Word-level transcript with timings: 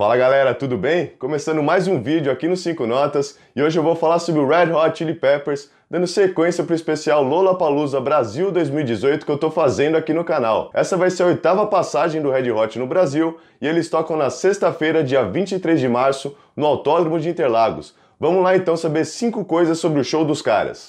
Fala 0.00 0.16
galera, 0.16 0.54
tudo 0.54 0.78
bem? 0.78 1.12
Começando 1.18 1.62
mais 1.62 1.86
um 1.86 2.02
vídeo 2.02 2.32
aqui 2.32 2.48
no 2.48 2.56
5 2.56 2.86
Notas 2.86 3.38
e 3.54 3.62
hoje 3.62 3.78
eu 3.78 3.82
vou 3.82 3.94
falar 3.94 4.18
sobre 4.18 4.40
o 4.40 4.48
Red 4.48 4.72
Hot 4.72 4.96
Chili 4.96 5.12
Peppers, 5.12 5.70
dando 5.90 6.06
sequência 6.06 6.64
para 6.64 6.72
o 6.72 6.74
especial 6.74 7.22
Lollapalooza 7.22 8.00
Brasil 8.00 8.50
2018 8.50 9.26
que 9.26 9.30
eu 9.30 9.36
tô 9.36 9.50
fazendo 9.50 9.98
aqui 9.98 10.14
no 10.14 10.24
canal. 10.24 10.70
Essa 10.72 10.96
vai 10.96 11.10
ser 11.10 11.24
a 11.24 11.26
oitava 11.26 11.66
passagem 11.66 12.22
do 12.22 12.30
Red 12.30 12.50
Hot 12.50 12.78
no 12.78 12.86
Brasil 12.86 13.38
e 13.60 13.68
eles 13.68 13.90
tocam 13.90 14.16
na 14.16 14.30
sexta-feira, 14.30 15.04
dia 15.04 15.22
23 15.22 15.78
de 15.78 15.86
março, 15.86 16.34
no 16.56 16.64
Autódromo 16.64 17.20
de 17.20 17.28
Interlagos. 17.28 17.94
Vamos 18.22 18.42
lá 18.42 18.54
então 18.54 18.76
saber 18.76 19.06
5 19.06 19.46
coisas 19.46 19.78
sobre 19.78 19.98
o 19.98 20.04
show 20.04 20.26
dos 20.26 20.42
caras. 20.42 20.86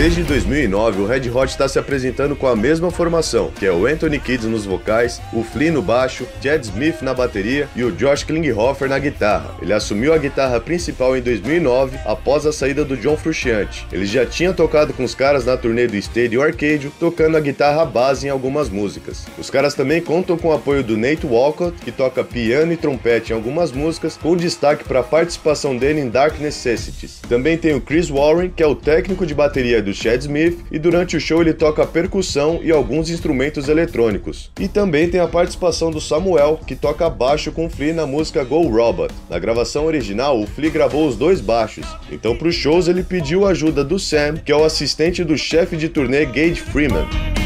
Desde 0.00 0.22
2009, 0.22 1.02
o 1.02 1.06
Red 1.06 1.28
Hot 1.28 1.50
está 1.50 1.68
se 1.68 1.78
apresentando 1.78 2.34
com 2.34 2.46
a 2.46 2.56
mesma 2.56 2.90
formação, 2.90 3.50
que 3.50 3.66
é 3.66 3.70
o 3.70 3.84
Anthony 3.84 4.18
Kidd 4.18 4.46
nos 4.46 4.64
vocais, 4.64 5.20
o 5.30 5.44
Flea 5.44 5.70
no 5.70 5.82
baixo, 5.82 6.26
Chad 6.42 6.64
Smith 6.64 7.02
na 7.02 7.12
bateria 7.12 7.68
e 7.76 7.84
o 7.84 7.92
Josh 7.92 8.24
Klinghoffer 8.24 8.88
na 8.88 8.98
guitarra. 8.98 9.54
Ele 9.60 9.74
assumiu 9.74 10.14
a 10.14 10.16
guitarra 10.16 10.58
principal 10.58 11.18
em 11.18 11.20
2009, 11.20 11.98
após 12.06 12.46
a 12.46 12.52
saída 12.52 12.82
do 12.82 12.96
John 12.96 13.14
Frusciante. 13.14 13.86
Ele 13.92 14.06
já 14.06 14.24
tinha 14.24 14.54
tocado 14.54 14.94
com 14.94 15.04
os 15.04 15.14
caras 15.14 15.44
na 15.44 15.54
turnê 15.54 15.86
do 15.86 15.98
Stadium 15.98 16.40
Arcade, 16.40 16.90
tocando 16.98 17.36
a 17.36 17.40
guitarra 17.40 17.84
base 17.84 18.26
em 18.26 18.30
algumas 18.30 18.70
músicas. 18.70 19.26
Os 19.38 19.50
caras 19.50 19.74
também 19.74 20.00
contam 20.00 20.38
com 20.38 20.48
o 20.48 20.54
apoio 20.54 20.82
do 20.82 20.96
Nate 20.96 21.26
Walcott, 21.26 21.76
que 21.76 21.92
toca 21.92 22.24
piano 22.24 22.72
e 22.72 22.76
trompete 22.78 23.32
em 23.32 23.36
algumas 23.36 23.70
músicas, 23.70 24.16
com 24.16 24.34
destaque 24.34 24.82
para 24.82 25.00
a 25.00 25.04
participação 25.04 25.76
dele 25.76 26.00
em 26.00 26.08
Dark 26.08 26.40
Necessities. 26.40 27.20
Também 27.28 27.58
tem 27.58 27.74
o 27.74 27.82
Chris 27.82 28.08
Warren, 28.08 28.48
que 28.48 28.62
é 28.62 28.66
o 28.66 28.74
técnico 28.74 29.26
de 29.26 29.34
bateria 29.34 29.82
do 29.82 29.89
do 29.90 29.94
Chad 29.94 30.20
Smith 30.20 30.58
e 30.70 30.78
durante 30.78 31.16
o 31.16 31.20
show 31.20 31.42
ele 31.42 31.52
toca 31.52 31.86
percussão 31.86 32.60
e 32.62 32.70
alguns 32.70 33.10
instrumentos 33.10 33.68
eletrônicos. 33.68 34.50
E 34.58 34.68
também 34.68 35.10
tem 35.10 35.20
a 35.20 35.26
participação 35.26 35.90
do 35.90 36.00
Samuel, 36.00 36.60
que 36.66 36.76
toca 36.76 37.10
baixo 37.10 37.50
com 37.50 37.66
o 37.66 37.70
Flea 37.70 37.92
na 37.92 38.06
música 38.06 38.44
Go 38.44 38.68
Robot. 38.68 39.12
Na 39.28 39.38
gravação 39.38 39.86
original, 39.86 40.40
o 40.40 40.46
Flea 40.46 40.70
gravou 40.70 41.06
os 41.06 41.16
dois 41.16 41.40
baixos, 41.40 41.86
então 42.10 42.36
para 42.36 42.48
os 42.48 42.54
shows 42.54 42.88
ele 42.88 43.02
pediu 43.02 43.46
a 43.46 43.50
ajuda 43.50 43.84
do 43.84 43.98
Sam, 43.98 44.34
que 44.44 44.52
é 44.52 44.56
o 44.56 44.64
assistente 44.64 45.24
do 45.24 45.36
chefe 45.36 45.76
de 45.76 45.88
turnê 45.88 46.24
Gage 46.24 46.60
Freeman. 46.60 47.39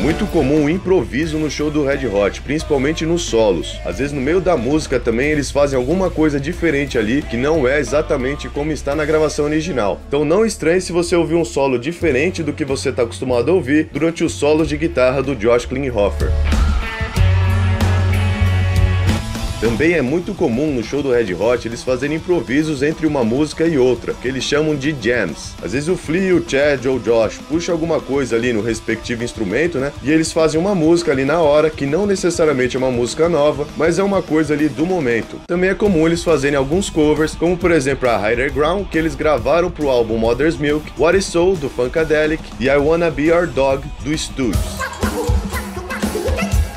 Muito 0.00 0.26
comum 0.26 0.64
o 0.64 0.70
improviso 0.70 1.38
no 1.38 1.50
show 1.50 1.70
do 1.70 1.84
Red 1.84 2.06
Hot, 2.06 2.40
principalmente 2.40 3.04
nos 3.04 3.22
solos. 3.22 3.78
Às 3.84 3.98
vezes 3.98 4.12
no 4.12 4.20
meio 4.20 4.40
da 4.40 4.56
música 4.56 4.98
também 4.98 5.30
eles 5.30 5.50
fazem 5.50 5.76
alguma 5.76 6.10
coisa 6.10 6.40
diferente 6.40 6.96
ali 6.96 7.20
que 7.20 7.36
não 7.36 7.68
é 7.68 7.78
exatamente 7.78 8.48
como 8.48 8.72
está 8.72 8.94
na 8.94 9.04
gravação 9.04 9.44
original. 9.44 10.00
Então 10.08 10.24
não 10.24 10.44
estranhe 10.44 10.80
se 10.80 10.90
você 10.90 11.14
ouvir 11.14 11.34
um 11.34 11.44
solo 11.44 11.78
diferente 11.78 12.42
do 12.42 12.52
que 12.52 12.64
você 12.64 12.88
está 12.88 13.02
acostumado 13.02 13.50
a 13.50 13.54
ouvir 13.54 13.90
durante 13.92 14.24
os 14.24 14.32
solos 14.32 14.68
de 14.68 14.76
guitarra 14.78 15.22
do 15.22 15.36
Josh 15.36 15.66
Klinghoffer. 15.66 16.30
Também 19.60 19.92
é 19.92 20.00
muito 20.00 20.32
comum 20.32 20.72
no 20.72 20.82
show 20.82 21.02
do 21.02 21.12
Red 21.12 21.34
Hot 21.34 21.68
eles 21.68 21.82
fazerem 21.82 22.16
improvisos 22.16 22.82
entre 22.82 23.06
uma 23.06 23.22
música 23.22 23.66
e 23.66 23.76
outra, 23.76 24.14
que 24.14 24.26
eles 24.26 24.42
chamam 24.42 24.74
de 24.74 24.96
jams. 24.98 25.52
Às 25.62 25.72
vezes 25.72 25.86
o 25.86 25.98
Flea, 25.98 26.34
o 26.34 26.42
Chad 26.48 26.86
ou 26.86 26.96
o 26.96 26.98
Josh 26.98 27.38
puxam 27.46 27.74
alguma 27.74 28.00
coisa 28.00 28.36
ali 28.36 28.54
no 28.54 28.62
respectivo 28.62 29.22
instrumento, 29.22 29.76
né? 29.76 29.92
E 30.02 30.10
eles 30.10 30.32
fazem 30.32 30.58
uma 30.58 30.74
música 30.74 31.12
ali 31.12 31.26
na 31.26 31.40
hora, 31.40 31.68
que 31.68 31.84
não 31.84 32.06
necessariamente 32.06 32.74
é 32.74 32.78
uma 32.78 32.90
música 32.90 33.28
nova, 33.28 33.66
mas 33.76 33.98
é 33.98 34.02
uma 34.02 34.22
coisa 34.22 34.54
ali 34.54 34.66
do 34.66 34.86
momento. 34.86 35.38
Também 35.46 35.68
é 35.68 35.74
comum 35.74 36.06
eles 36.06 36.24
fazerem 36.24 36.56
alguns 36.56 36.88
covers, 36.88 37.34
como 37.34 37.54
por 37.54 37.70
exemplo 37.70 38.08
a 38.08 38.16
Higher 38.16 38.50
Ground, 38.50 38.86
que 38.86 38.96
eles 38.96 39.14
gravaram 39.14 39.70
pro 39.70 39.90
álbum 39.90 40.16
Mother's 40.16 40.56
Milk, 40.56 40.90
What 40.98 41.18
Is 41.18 41.26
Soul, 41.26 41.56
do 41.56 41.68
Funkadelic, 41.68 42.42
e 42.58 42.66
I 42.66 42.78
Wanna 42.78 43.10
Be 43.10 43.30
Our 43.30 43.46
Dog, 43.46 43.86
do 44.02 44.16
Stooges. 44.16 44.89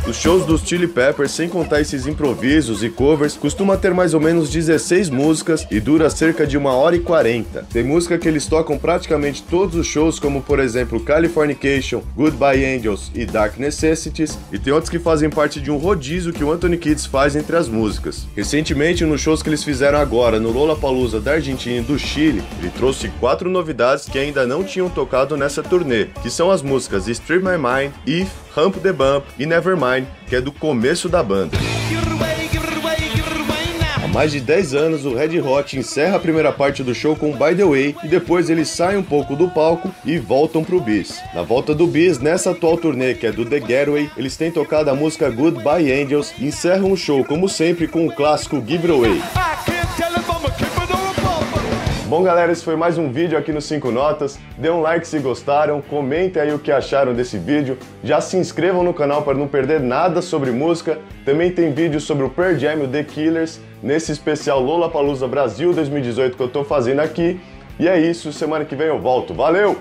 Os 0.06 0.18
shows 0.18 0.46
dos 0.46 0.62
Chili 0.68 0.86
Peppers, 0.86 1.31
sem 1.31 1.47
contar 1.47 1.80
esses 1.80 2.06
improvisos 2.06 2.84
e 2.84 2.90
covers, 2.90 3.38
costuma 3.38 3.78
ter 3.78 3.94
mais 3.94 4.14
ou 4.14 4.19
menos 4.19 4.50
16 4.50 5.09
músicas 5.09 5.66
e 5.72 5.80
dura 5.80 6.09
cerca 6.09 6.46
de 6.46 6.58
uma 6.58 6.74
hora 6.74 6.94
e 6.94 7.00
40. 7.00 7.66
Tem 7.72 7.86
música 7.86 8.18
que 8.18 8.28
eles 8.28 8.46
tocam 8.46 8.78
praticamente 8.78 9.42
todos 9.44 9.78
os 9.78 9.88
shows, 9.88 10.19
como 10.19 10.42
por 10.42 10.59
exemplo 10.59 11.00
Californication, 11.00 12.02
Goodbye 12.18 12.66
Angels 12.66 13.12
e 13.16 13.25
Dark 13.25 13.58
Necessities, 13.58 14.38
e 14.52 14.59
tem 14.59 14.74
outros 14.74 14.90
que 14.90 15.00
fazem 15.00 15.30
parte 15.30 15.62
de 15.62 15.72
um 15.72 15.78
rodízio 15.78 16.34
que 16.34 16.44
o 16.44 16.52
Anthony 16.52 16.78
Kids 16.78 17.06
faz 17.06 17.34
entre 17.38 17.56
as 17.56 17.69
músicas. 17.69 18.28
Recentemente, 18.36 19.06
nos 19.06 19.22
shows 19.22 19.42
que 19.42 19.47
eles 19.47 19.63
fizeram 19.63 20.00
agora 20.00 20.38
no 20.38 20.52
Lollapalooza 20.52 21.22
da 21.22 21.36
Argentina 21.36 21.78
e 21.78 21.81
do 21.81 21.97
Chile, 21.97 22.44
ele 22.59 22.72
trouxe 22.72 23.08
quatro 23.22 23.50
novidades 23.50 24.09
que 24.09 24.19
ainda 24.19 24.46
não 24.46 24.66
tinham 24.66 24.90
tocado 24.90 25.38
nessa 25.38 25.63
turnê, 25.63 26.08
que 26.22 26.30
são 26.30 26.52
as 26.52 26.62
músicas 26.62 27.08
Stream 27.08 27.40
My 27.40 27.58
Mind, 27.58 27.94
If, 28.06 28.30
Hump 28.56 28.75
the 28.84 28.94
Bump 28.94 29.25
e 29.40 29.46
Nevermind, 29.46 29.93
que 30.28 30.36
é 30.36 30.42
do 30.42 30.52
começo 30.52 31.08
da 31.08 31.22
banda. 31.22 31.58
Há 34.04 34.08
mais 34.08 34.31
de 34.31 34.40
10 34.40 34.74
anos, 34.74 35.06
o 35.06 35.14
Red 35.14 35.40
Hot 35.40 35.78
encerra 35.78 36.18
a 36.18 36.20
primeira 36.20 36.52
parte 36.52 36.84
do 36.84 36.94
show 36.94 37.16
com 37.16 37.31
By 37.31 37.56
The 37.56 37.64
Way 37.64 37.96
e 38.04 38.08
depois 38.08 38.50
eles 38.50 38.70
saem 38.70 38.98
um 38.98 39.04
pouco 39.04 39.36
do 39.36 39.50
palco 39.50 39.94
e 40.06 40.18
voltam 40.18 40.64
pro 40.64 40.80
Bis. 40.80 41.22
Na 41.34 41.44
volta 41.44 41.74
do 41.74 41.88
Bis, 41.88 42.20
nessa 42.20 42.52
atual 42.52 42.78
turnê 42.78 43.14
que 43.14 43.28
é 43.28 43.31
do 43.31 43.46
The 43.46 43.59
Getaway, 43.59 44.09
eles 44.18 44.36
têm 44.36 44.52
tocado 44.52 44.90
a 44.90 44.96
música 44.96 45.30
Goodbye 45.30 45.92
Angels 45.92 46.34
e 46.40 46.48
encerram 46.48 46.92
o 46.92 46.98
show, 46.98 47.24
como 47.24 47.48
sempre, 47.48 47.88
com 47.88 48.08
o 48.08 48.12
clássico 48.12 48.64
Give 48.66 48.88
It 48.88 48.92
Away. 48.92 49.53
Bom, 52.13 52.22
galera, 52.22 52.51
esse 52.51 52.63
foi 52.63 52.75
mais 52.75 53.00
um 53.00 53.12
vídeo 53.12 53.35
aqui 53.35 53.51
no 53.51 53.59
5 53.59 53.90
Notas. 53.90 54.38
Dê 54.56 54.69
um 54.69 54.81
like 54.81 55.07
se 55.07 55.18
gostaram, 55.18 55.81
comentem 55.81 56.40
aí 56.40 56.53
o 56.53 56.59
que 56.59 56.72
acharam 56.72 57.12
desse 57.12 57.40
vídeo. 57.40 57.75
Já 58.03 58.22
se 58.22 58.38
inscrevam 58.38 58.84
no 58.84 58.94
canal 58.94 59.24
para 59.24 59.35
não 59.35 59.47
perder 59.47 59.79
nada 59.79 60.22
sobre 60.22 60.51
música. 60.51 61.00
Também 61.25 61.51
tem 61.51 61.74
vídeo 61.74 62.00
sobre 62.00 62.24
o 62.24 62.29
Pearl 62.29 62.56
Jam 62.56 62.81
e 62.81 62.84
o 62.84 62.88
The 62.88 63.03
Killers, 63.03 63.59
nesse 63.81 64.12
especial 64.12 64.62
Lollapalooza 64.62 65.28
Brasil 65.28 65.74
2018 65.74 66.38
que 66.38 66.44
eu 66.44 66.50
tô 66.50 66.63
fazendo 66.63 67.00
aqui. 67.00 67.41
E 67.79 67.88
é 67.88 68.00
isso, 68.00 68.31
semana 68.31 68.63
que 68.63 68.75
vem 68.75 68.90
eu 68.90 69.00
volto. 69.00 69.34
Valeu! 69.34 69.75